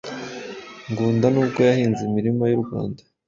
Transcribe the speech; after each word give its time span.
Ngunda 0.89 1.25
nubwo 1.33 1.59
yahinze 1.69 2.01
imirima 2.09 2.43
y’u 2.51 2.61
Rwanda 2.63 3.01